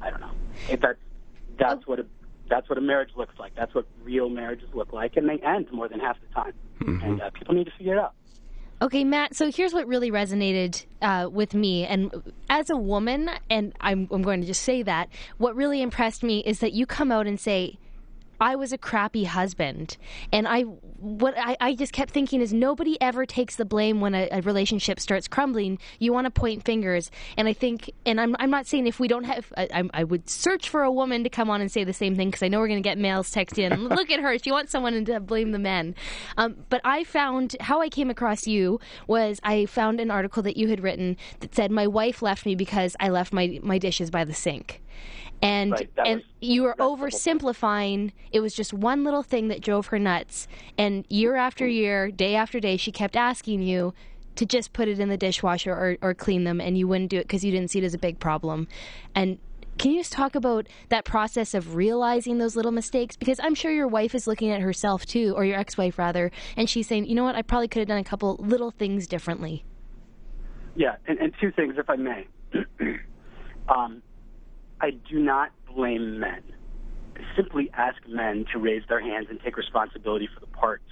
[0.00, 0.32] I don't know.
[0.70, 0.98] If that's
[1.58, 1.90] that's oh.
[1.90, 2.06] what a
[2.48, 3.54] that's what a marriage looks like.
[3.56, 6.52] That's what real marriages look like, and they end more than half the time.
[6.80, 7.04] Mm-hmm.
[7.04, 8.14] And uh, people need to figure it out.
[8.82, 9.34] Okay, Matt.
[9.34, 12.10] So here's what really resonated uh, with me, and
[12.50, 15.08] as a woman, and I'm, I'm going to just say that
[15.38, 17.78] what really impressed me is that you come out and say,
[18.40, 19.96] I was a crappy husband.
[20.32, 24.14] And I what I, I just kept thinking is nobody ever takes the blame when
[24.14, 25.78] a, a relationship starts crumbling.
[25.98, 27.10] You want to point fingers.
[27.36, 30.28] And I think and I'm I'm not saying if we don't have I, I would
[30.28, 32.58] search for a woman to come on and say the same thing because I know
[32.58, 33.88] we're going to get males text in.
[33.88, 34.38] Look at her.
[34.38, 35.94] She wants someone to blame the men.
[36.36, 40.56] Um, but I found how I came across you was I found an article that
[40.56, 44.10] you had written that said my wife left me because I left my my dishes
[44.10, 44.82] by the sink
[45.42, 49.86] and right, and was, you were oversimplifying it was just one little thing that drove
[49.88, 53.92] her nuts and year after year day after day she kept asking you
[54.34, 57.18] to just put it in the dishwasher or, or clean them and you wouldn't do
[57.18, 58.66] it because you didn't see it as a big problem
[59.14, 59.38] and
[59.78, 63.14] can you just talk about that process of realizing those little mistakes?
[63.14, 66.30] Because I'm sure your wife is looking at herself too, or your ex wife rather,
[66.56, 69.06] and she's saying, you know what, I probably could have done a couple little things
[69.06, 69.64] differently.
[70.74, 72.26] Yeah, and, and two things, if I may.
[73.68, 74.02] um,
[74.80, 76.42] I do not blame men.
[77.16, 80.84] I simply ask men to raise their hands and take responsibility for the parts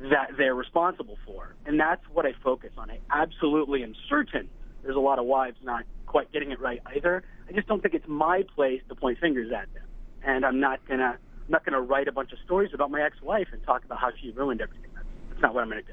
[0.00, 1.54] that they're responsible for.
[1.64, 2.90] And that's what I focus on.
[2.90, 4.48] I absolutely am certain
[4.86, 7.24] there's a lot of wives not quite getting it right either.
[7.48, 9.82] I just don't think it's my place to point fingers at them.
[10.24, 13.48] And I'm not gonna I'm not gonna write a bunch of stories about my ex-wife
[13.52, 14.90] and talk about how she ruined everything.
[14.94, 15.92] That's, not what I'm gonna do.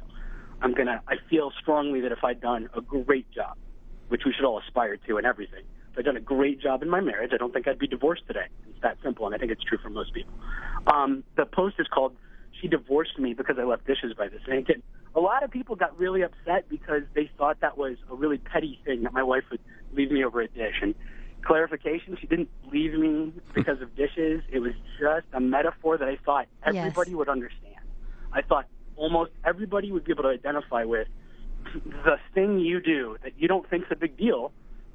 [0.62, 3.58] I'm gonna I feel strongly that if I'd done a great job,
[4.10, 5.64] which we should all aspire to in everything,
[5.98, 8.46] I'd done a great job in my marriage, I don't think I'd be divorced today.
[8.70, 10.34] It's that simple, and I think it's true for most people.
[10.88, 12.16] Um, the post is called
[12.62, 14.70] she divorced me because I left dishes by the sink.
[14.70, 14.82] And
[15.16, 18.80] a lot of people got really upset because they thought that was a really petty
[18.86, 19.60] thing that my wife would
[19.94, 20.76] leave me over a dish.
[20.82, 20.96] And
[21.44, 24.44] clarification, she didn't leave me because of dishes.
[24.52, 27.18] It was just a metaphor that I thought everybody Yes.
[27.18, 27.76] would understand.
[28.32, 31.08] I thought almost everybody would be able to identify with
[31.74, 34.52] the thing you do that you don't think's a big deal,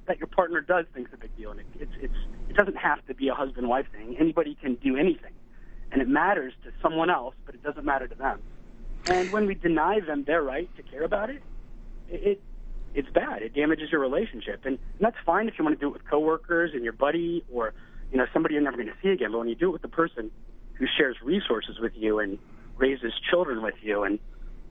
[0.08, 2.14] that your partner does think's a big deal, and it, it's it's
[2.48, 4.16] it doesn't have to be a husband wife thing.
[4.18, 5.32] Anybody can do anything,
[5.92, 8.40] and it matters to someone else, but it doesn't matter to them.
[9.06, 11.42] And when we deny them their right to care about it,
[12.08, 12.42] it, it
[12.94, 13.42] it's bad.
[13.42, 16.08] It damages your relationship, and, and that's fine if you want to do it with
[16.08, 17.74] coworkers and your buddy or
[18.10, 19.30] you know somebody you're never going to see again.
[19.32, 20.30] But when you do it with the person
[20.74, 22.38] who shares resources with you and
[22.76, 24.18] raises children with you, and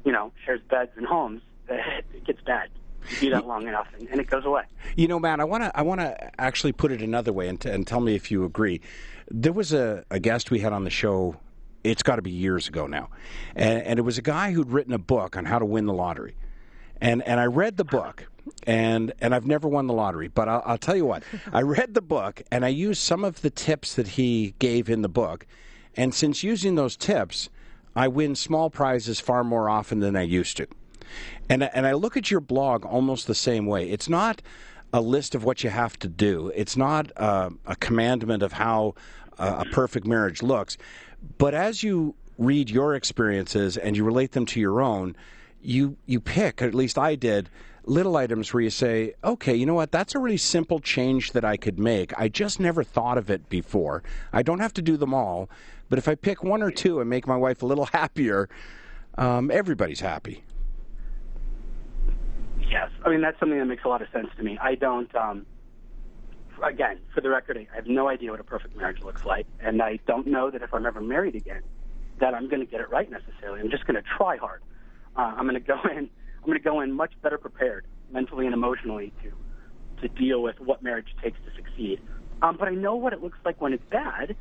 [0.03, 2.69] you know shares beds and homes, it gets bad.
[3.11, 4.63] You do that long enough, and, and it goes away.
[4.95, 7.59] You know, Matt, I want to I want to actually put it another way and,
[7.59, 8.81] t- and tell me if you agree.
[9.29, 11.37] There was a, a guest we had on the show.
[11.83, 13.09] It's got to be years ago now,
[13.55, 15.93] and, and it was a guy who'd written a book on how to win the
[15.93, 16.35] lottery,
[16.99, 18.27] and and I read the book,
[18.65, 21.93] and and I've never won the lottery, but I'll, I'll tell you what, I read
[21.93, 25.45] the book and I used some of the tips that he gave in the book,
[25.95, 27.49] and since using those tips,
[27.95, 30.67] I win small prizes far more often than I used to.
[31.49, 33.89] And and I look at your blog almost the same way.
[33.89, 34.41] It's not
[34.93, 36.51] a list of what you have to do.
[36.55, 38.95] It's not uh, a commandment of how
[39.37, 40.77] uh, a perfect marriage looks.
[41.37, 45.15] But as you read your experiences and you relate them to your own,
[45.61, 46.61] you you pick.
[46.61, 47.49] At least I did.
[47.83, 49.93] Little items where you say, okay, you know what?
[49.93, 52.17] That's a really simple change that I could make.
[52.19, 54.03] I just never thought of it before.
[54.33, 55.49] I don't have to do them all,
[55.89, 58.49] but if I pick one or two and make my wife a little happier,
[59.17, 60.43] um, everybody's happy.
[63.05, 64.57] I mean that's something that makes a lot of sense to me.
[64.61, 65.13] I don't.
[65.15, 65.45] Um,
[66.63, 69.81] again, for the record, I have no idea what a perfect marriage looks like, and
[69.81, 71.61] I don't know that if I'm ever married again,
[72.19, 73.59] that I'm going to get it right necessarily.
[73.59, 74.61] I'm just going to try hard.
[75.15, 76.09] Uh, I'm going to go in.
[76.37, 79.31] I'm going to go in much better prepared, mentally and emotionally, to
[80.01, 81.99] to deal with what marriage takes to succeed.
[82.41, 84.35] Um, but I know what it looks like when it's bad,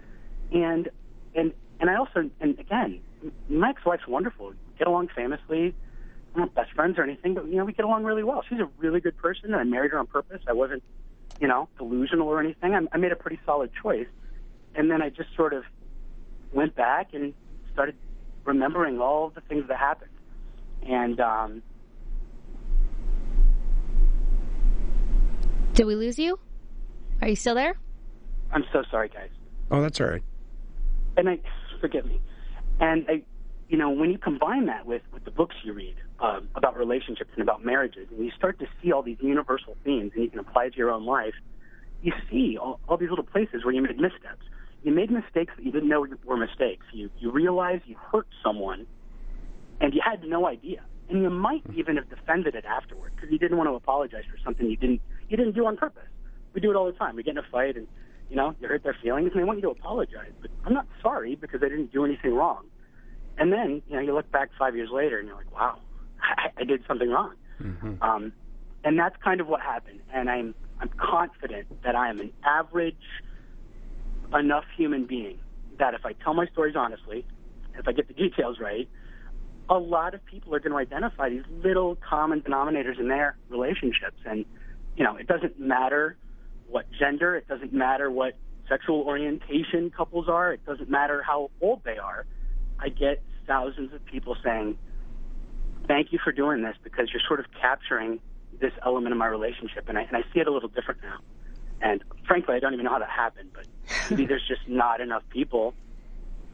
[0.53, 0.89] and
[1.35, 3.01] and and I also and again,
[3.49, 4.53] my ex-wife's wonderful.
[4.79, 5.75] Get along famously.
[6.37, 8.43] We're not best friends or anything, but you know we get along really well.
[8.47, 10.43] She's a really good person, and I married her on purpose.
[10.47, 10.83] I wasn't,
[11.41, 12.75] you know, delusional or anything.
[12.75, 14.07] I, I made a pretty solid choice,
[14.75, 15.65] and then I just sort of
[16.53, 17.33] went back and
[17.73, 17.95] started
[18.45, 20.11] remembering all the things that happened,
[20.83, 21.63] and um,
[25.73, 26.39] Did we lose you?
[27.21, 27.77] Are you still there?
[28.51, 29.29] I'm so sorry, guys.
[29.71, 30.23] Oh, that's all right.
[31.17, 31.39] and I
[31.81, 32.21] forgive me.
[32.81, 33.23] And I,
[33.69, 37.31] you know, when you combine that with with the books you read um, about relationships
[37.35, 40.39] and about marriages, and you start to see all these universal themes, and you can
[40.39, 41.35] apply it to your own life,
[42.03, 44.45] you see all, all these little places where you made missteps.
[44.85, 46.87] You made mistakes that you didn't know were mistakes.
[46.93, 48.87] You you realized you hurt someone,
[49.81, 50.83] and you had no idea.
[51.09, 54.39] And you might even have defended it afterward because you didn't want to apologize for
[54.45, 56.09] something you didn't you didn't do on purpose.
[56.53, 57.17] We do it all the time.
[57.17, 57.87] We get in a fight and
[58.29, 60.33] you know, you hurt their feelings and they want you to apologize.
[60.41, 62.65] But I'm not sorry because I didn't do anything wrong.
[63.39, 65.79] And then, you know, you look back five years later and you're like, wow,
[66.21, 67.35] I, I did something wrong.
[68.03, 68.33] Um,
[68.85, 70.01] and that's kind of what happened.
[70.13, 72.97] And I'm, I'm confident that I am an average
[74.35, 75.39] enough human being
[75.79, 77.27] that if I tell my stories honestly,
[77.79, 78.89] if I get the details right,
[79.69, 84.19] a lot of people are going to identify these little common denominators in their relationships.
[84.25, 84.45] And,
[84.97, 86.17] you know, it doesn't matter
[86.69, 88.35] what gender, it doesn't matter what
[88.69, 92.27] sexual orientation couples are, it doesn't matter how old they are.
[92.79, 94.77] I get thousands of people saying,
[95.87, 98.21] thank you for doing this because you're sort of capturing
[98.61, 99.89] this element of my relationship.
[99.89, 101.19] And I, and I see it a little different now.
[101.81, 103.67] And frankly, I don't even know how that happened, but
[104.11, 105.75] maybe there's just not enough people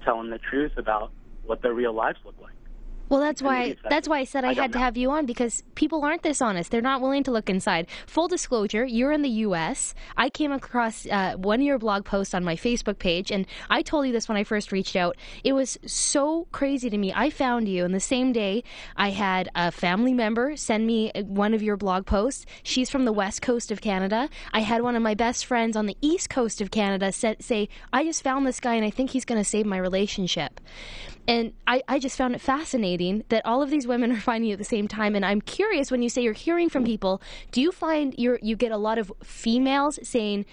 [0.05, 1.13] telling the truth about
[1.45, 2.55] what their real lives look like.
[3.13, 5.63] Well, that's why that's why I said I, I had to have you on because
[5.75, 6.71] people aren't this honest.
[6.71, 7.89] They're not willing to look inside.
[8.07, 9.95] Full disclosure, you're in the U.S.
[10.17, 13.83] I came across uh, one of your blog posts on my Facebook page, and I
[13.83, 15.19] told you this when I first reached out.
[15.45, 17.13] It was so crazy to me.
[17.15, 18.65] I found you, and the same day
[18.97, 22.47] I had a family member send me uh, one of your blog posts.
[22.63, 24.31] She's from the west coast of Canada.
[24.55, 28.05] I had one of my best friends on the east coast of Canada say, "I
[28.05, 30.61] just found this guy, and I think he's going to save my relationship."
[31.29, 34.55] And I, I just found it fascinating that all of these women are finding you
[34.55, 35.15] at the same time.
[35.15, 38.57] And I'm curious when you say you're hearing from people, do you find you're, you
[38.57, 40.45] get a lot of females saying,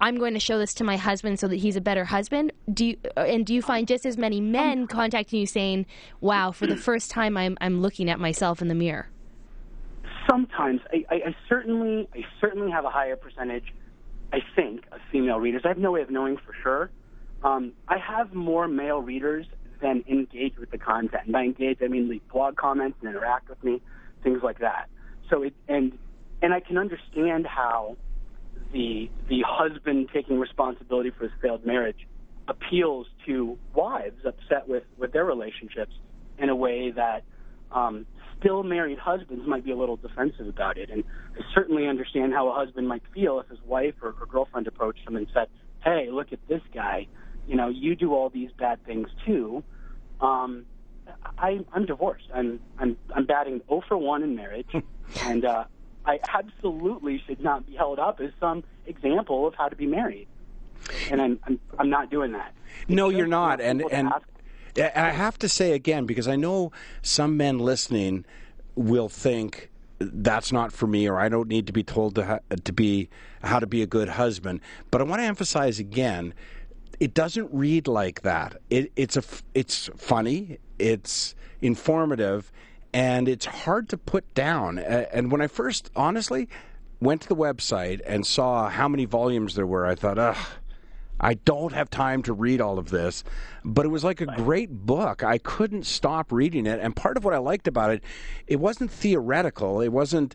[0.00, 2.52] I'm going to show this to my husband so that he's a better husband?
[2.72, 5.84] Do you, uh, and do you find just as many men contacting you saying,
[6.22, 9.10] "Wow, for the first time, I'm I'm looking at myself in the mirror"?
[10.26, 13.74] Sometimes I, I, I certainly I certainly have a higher percentage,
[14.32, 15.62] I think, of female readers.
[15.66, 16.90] I have no way of knowing for sure.
[17.42, 19.46] Um, I have more male readers
[19.80, 21.24] then engage with the content.
[21.24, 23.80] And by engage, I mean leave blog comments and interact with me,
[24.22, 24.88] things like that.
[25.28, 25.98] So it and
[26.42, 27.96] and I can understand how
[28.72, 32.06] the the husband taking responsibility for his failed marriage
[32.48, 35.92] appeals to wives upset with with their relationships
[36.38, 37.22] in a way that
[37.72, 38.06] um,
[38.38, 40.90] still married husbands might be a little defensive about it.
[40.90, 41.04] And
[41.36, 45.06] I certainly understand how a husband might feel if his wife or, or girlfriend approached
[45.06, 45.48] him and said,
[45.84, 47.06] "Hey, look at this guy.
[47.50, 49.64] You know, you do all these bad things too."
[50.20, 50.66] Um,
[51.36, 52.28] I, I'm divorced.
[52.32, 54.70] I'm I'm I'm batting 0 for 1 in marriage,
[55.22, 55.64] and uh,
[56.06, 60.28] I absolutely should not be held up as some example of how to be married.
[61.10, 62.54] And I'm I'm, I'm not doing that.
[62.86, 63.60] No, you're not.
[63.60, 64.24] And and ask
[64.96, 66.70] I have to say again because I know
[67.02, 68.24] some men listening
[68.76, 72.56] will think that's not for me, or I don't need to be told to ha-
[72.64, 73.08] to be
[73.42, 74.60] how to be a good husband.
[74.90, 76.32] But I want to emphasize again,
[77.00, 78.60] it doesn't read like that.
[78.68, 79.22] It, it's a
[79.54, 82.52] it's funny, it's informative,
[82.92, 84.78] and it's hard to put down.
[84.78, 86.48] And when I first, honestly,
[87.00, 90.36] went to the website and saw how many volumes there were, I thought, ugh.
[91.22, 93.24] I don't have time to read all of this,
[93.62, 95.22] but it was like a great book.
[95.22, 96.80] I couldn't stop reading it.
[96.80, 98.02] And part of what I liked about it,
[98.46, 99.82] it wasn't theoretical.
[99.82, 100.34] It wasn't,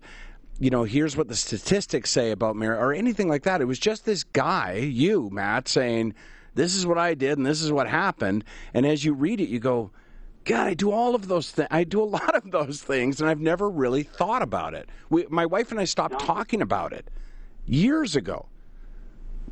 [0.60, 3.62] you know, here's what the statistics say about marriage or anything like that.
[3.62, 6.14] It was just this guy, you, Matt, saying,
[6.56, 8.44] this is what I did and this is what happened.
[8.74, 9.92] And as you read it, you go,
[10.46, 11.68] God, I do all of those things.
[11.72, 14.90] I do a lot of those things, and I've never really thought about it.
[15.10, 17.10] We, my wife and I stopped talking about it
[17.66, 18.48] years ago.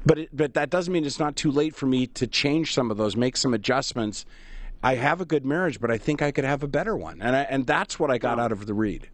[0.05, 2.91] But it, but that doesn't mean it's not too late for me to change some
[2.91, 4.25] of those, make some adjustments.
[4.83, 7.35] I have a good marriage, but I think I could have a better one, and
[7.35, 9.07] I, and that's what I got out of the read.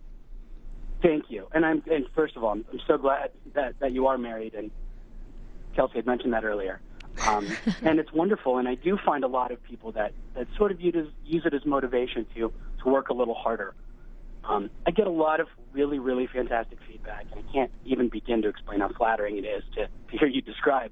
[1.01, 1.47] Thank you.
[1.53, 4.53] And I'm and first of all, I'm, I'm so glad that, that you are married
[4.53, 4.71] and
[5.75, 6.81] Kelsey had mentioned that earlier.
[7.25, 10.71] Um, and it's wonderful and I do find a lot of people that, that sort
[10.71, 12.51] of use it, as, motivation to,
[12.83, 13.73] to work a little harder.
[14.43, 18.41] Um, I get a lot of really, really fantastic feedback and I can't even begin
[18.43, 20.91] to explain how flattering it is to, to hear you describe,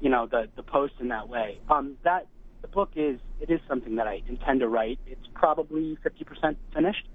[0.00, 1.60] you know, the, the post in that way.
[1.70, 2.26] Um, that
[2.62, 4.98] the book is it is something that I intend to write.
[5.06, 7.06] It's probably 50% finished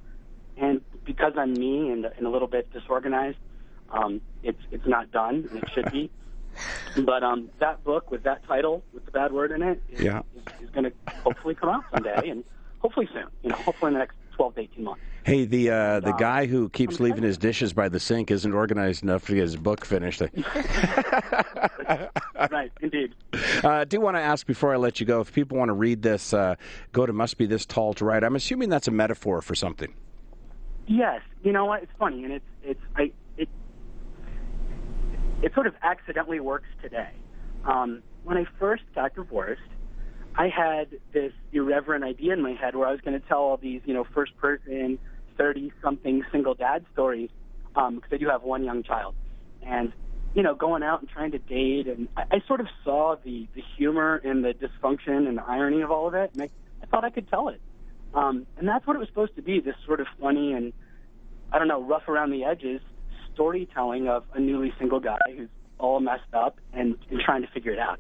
[0.58, 3.38] and because I'm me and, and a little bit disorganized,
[3.89, 6.10] um, it's it's not done, and it should be.
[7.06, 10.22] But um, that book with that title, with the bad word in it, is, Yeah.
[10.36, 10.92] is, is going to
[11.24, 12.44] hopefully come out someday, and
[12.80, 13.26] hopefully soon.
[13.44, 15.02] You know, hopefully in the next 12 to 18 months.
[15.24, 18.32] Hey, the uh, the Um, guy who keeps I'm leaving his dishes by the sink
[18.32, 20.22] isn't organized enough to get his book finished.
[22.52, 23.14] right, indeed.
[23.64, 25.74] Uh, I do want to ask before I let you go if people want to
[25.74, 26.56] read this, uh,
[26.92, 28.24] go to Must Be This Tall to Ride.
[28.24, 29.94] I'm assuming that's a metaphor for something.
[30.88, 31.84] Yes, you know what?
[31.84, 33.12] It's funny, and it's it's I
[35.42, 37.12] it sort of accidentally works today.
[37.66, 39.62] Um, when I first got divorced,
[40.36, 43.58] I had this irreverent idea in my head where I was going to tell all
[43.58, 45.00] these you know first person,
[45.38, 47.30] thirty something single dad stories
[47.74, 49.16] because I do have one young child,
[49.66, 49.92] and
[50.34, 53.48] you know going out and trying to date, and I, I sort of saw the
[53.56, 56.50] the humor and the dysfunction and the irony of all of it, and I,
[56.82, 57.62] I thought I could tell it.
[58.14, 60.74] Um, and that's what it was supposed to be, this sort of funny and,
[61.52, 62.82] I don't know, rough around the edges
[63.34, 67.72] storytelling of a newly single guy who's all messed up and, and trying to figure
[67.72, 68.00] it out.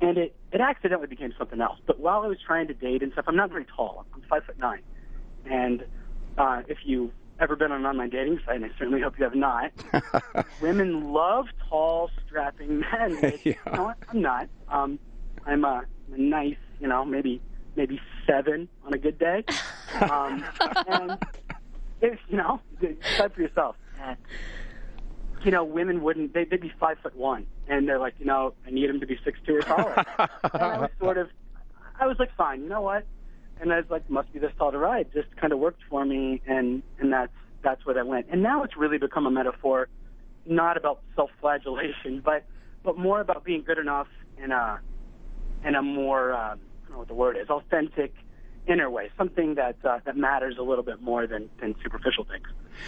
[0.00, 1.78] And it, it accidentally became something else.
[1.86, 4.06] But while I was trying to date and stuff, I'm not very tall.
[4.14, 4.82] I'm five foot nine.
[5.50, 5.84] And
[6.36, 9.24] uh, if you've ever been on an online dating site, and I certainly hope you
[9.24, 9.72] have not,
[10.60, 13.16] women love tall, strapping men.
[13.22, 13.54] Which, Yeah.
[13.66, 13.94] You know?
[14.08, 14.48] I'm not.
[14.68, 14.98] Um,
[15.46, 15.82] I'm a,
[16.16, 17.40] nice, you know, maybe
[17.76, 19.44] maybe seven on a good day.
[20.02, 20.44] Um,
[20.86, 21.18] and
[22.02, 23.74] if you know, decide for yourself.
[24.02, 24.16] And,
[25.44, 26.34] you know, women wouldn't.
[26.34, 29.06] They, they'd be five foot one, and they're like, you know, I need him to
[29.06, 30.04] be six two or taller.
[30.18, 31.28] and I was sort of,
[32.00, 33.06] I was like, fine, you know what?
[33.60, 35.08] And I was like, must be this tall to ride.
[35.12, 37.32] Just kind of worked for me, and and that's
[37.62, 38.26] that's where that went.
[38.30, 39.88] And now it's really become a metaphor,
[40.46, 42.44] not about self-flagellation, but
[42.82, 44.08] but more about being good enough
[44.42, 44.80] in a
[45.64, 48.14] in a more um, I don't know what the word is, authentic
[48.68, 52.46] inner way, something that uh, that matters a little bit more than than superficial things.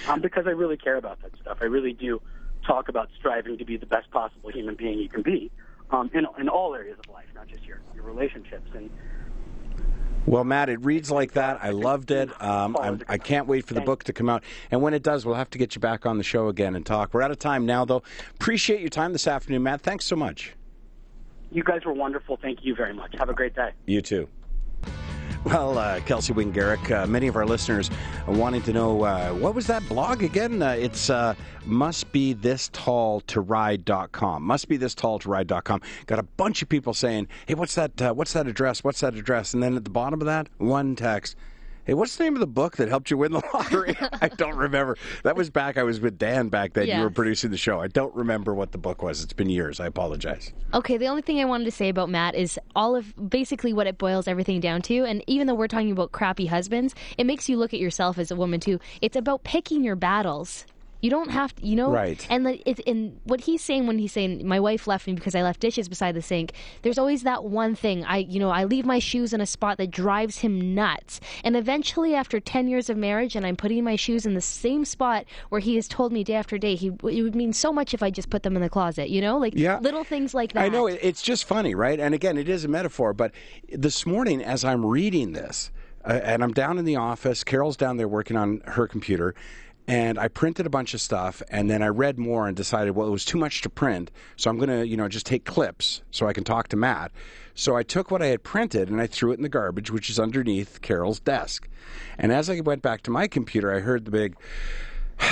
[0.08, 1.58] Um, because I really care about that stuff.
[1.60, 2.20] I really do
[2.66, 5.50] talk about striving to be the best possible human being you can be
[5.90, 8.90] um, in in all areas of life, not just your your relationships and.
[10.26, 11.64] Well, Matt, it reads like that.
[11.64, 12.30] I loved it.
[12.42, 14.44] Um, I'm, I can't wait for the book to come out.
[14.70, 16.84] And when it does, we'll have to get you back on the show again and
[16.84, 17.14] talk.
[17.14, 18.02] We're out of time now, though.
[18.34, 19.80] Appreciate your time this afternoon, Matt.
[19.80, 20.54] Thanks so much.
[21.50, 22.36] You guys were wonderful.
[22.40, 23.14] Thank you very much.
[23.18, 23.70] Have a great day.
[23.86, 24.28] You too.
[25.44, 27.90] Well, uh, Kelsey Wingarick, uh, many of our listeners
[28.28, 30.60] wanting to know uh, what was that blog again?
[30.60, 31.34] Uh, it's uh,
[31.64, 34.42] must be this tall to ride.com.
[34.42, 35.80] Must be this tall to ride.com.
[36.04, 38.02] Got a bunch of people saying, "Hey, what's that?
[38.02, 38.84] Uh, what's that address?
[38.84, 41.36] What's that address?" And then at the bottom of that, one text.
[41.84, 43.96] Hey, what's the name of the book that helped you win the lottery?
[44.20, 44.96] I don't remember.
[45.24, 45.78] That was back.
[45.78, 46.86] I was with Dan back then.
[46.88, 47.80] You were producing the show.
[47.80, 49.22] I don't remember what the book was.
[49.24, 49.80] It's been years.
[49.80, 50.52] I apologize.
[50.74, 53.86] Okay, the only thing I wanted to say about Matt is all of basically what
[53.86, 55.04] it boils everything down to.
[55.04, 58.30] And even though we're talking about crappy husbands, it makes you look at yourself as
[58.30, 58.78] a woman too.
[59.00, 60.66] It's about picking your battles.
[61.00, 61.90] You don't have to, you know.
[61.90, 62.26] Right.
[62.30, 65.42] And it's in what he's saying when he's saying my wife left me because I
[65.42, 66.52] left dishes beside the sink.
[66.82, 68.04] There's always that one thing.
[68.04, 71.20] I, you know, I leave my shoes in a spot that drives him nuts.
[71.42, 74.84] And eventually, after ten years of marriage, and I'm putting my shoes in the same
[74.84, 77.94] spot where he has told me day after day, he it would mean so much
[77.94, 79.08] if I just put them in the closet.
[79.10, 79.78] You know, like Yeah.
[79.80, 80.64] little things like that.
[80.64, 81.98] I know it's just funny, right?
[81.98, 83.12] And again, it is a metaphor.
[83.12, 83.32] But
[83.72, 85.70] this morning, as I'm reading this,
[86.04, 89.34] uh, and I'm down in the office, Carol's down there working on her computer,
[89.86, 93.08] and I printed a bunch of stuff, and then I read more and decided, well,
[93.08, 96.26] it was too much to print, so I'm to, you know, just take clips so
[96.28, 97.12] I can talk to Matt.
[97.54, 100.08] So I took what I had printed and I threw it in the garbage, which
[100.08, 101.68] is underneath Carol's desk.
[102.18, 104.36] And as I went back to my computer, I heard the big.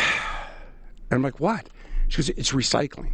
[1.11, 1.71] And I'm like, what?
[2.09, 3.13] She goes, it's recycling.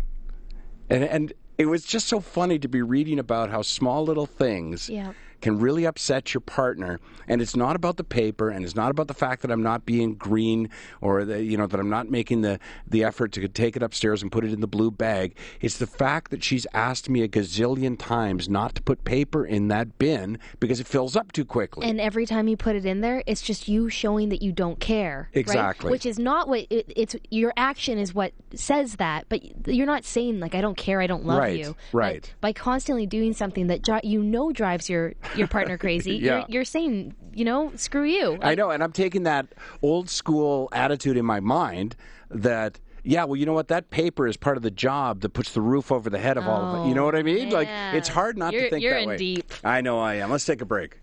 [0.90, 4.88] And, and it was just so funny to be reading about how small little things
[4.88, 5.12] Yeah.
[5.40, 7.00] Can really upset your partner.
[7.26, 9.86] And it's not about the paper, and it's not about the fact that I'm not
[9.86, 10.68] being green
[11.00, 14.22] or the, you know that I'm not making the the effort to take it upstairs
[14.22, 15.34] and put it in the blue bag.
[15.60, 19.68] It's the fact that she's asked me a gazillion times not to put paper in
[19.68, 21.88] that bin because it fills up too quickly.
[21.88, 24.78] And every time you put it in there, it's just you showing that you don't
[24.80, 25.30] care.
[25.34, 25.40] right?
[25.40, 25.90] Exactly.
[25.90, 27.16] Which is not what it, it's.
[27.30, 31.06] Your action is what says that, but you're not saying like I don't care, I
[31.06, 31.74] don't love Right, you.
[31.92, 32.20] right.
[32.22, 36.38] But by constantly doing something that dri- you know drives your your partner crazy, Yeah.
[36.38, 38.38] you're, you're saying you know screw you.
[38.42, 39.46] I know, and I'm taking that
[39.82, 41.96] old school attitude in my mind
[42.30, 42.80] that.
[43.06, 43.68] Yeah, well, you know what?
[43.68, 46.48] That paper is part of the job that puts the roof over the head of
[46.48, 46.88] all of it.
[46.88, 47.50] You know what I mean?
[47.50, 49.16] Like, it's oh, hard not You're- to think you're that in way.
[49.18, 49.52] deep.
[49.62, 50.30] I know I am.
[50.30, 50.92] Let's take a break.